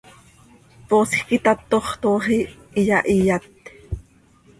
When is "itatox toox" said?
1.39-2.25